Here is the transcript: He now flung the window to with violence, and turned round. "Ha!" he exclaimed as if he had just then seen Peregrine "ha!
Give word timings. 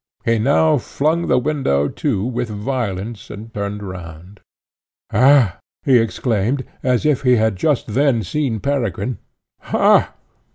He 0.25 0.39
now 0.39 0.79
flung 0.79 1.27
the 1.27 1.37
window 1.37 1.87
to 1.87 2.25
with 2.25 2.49
violence, 2.49 3.29
and 3.29 3.53
turned 3.53 3.83
round. 3.83 4.39
"Ha!" 5.11 5.59
he 5.83 5.99
exclaimed 5.99 6.65
as 6.81 7.05
if 7.05 7.21
he 7.21 7.35
had 7.35 7.55
just 7.55 7.85
then 7.85 8.23
seen 8.23 8.61
Peregrine 8.61 9.19
"ha! 9.59 10.15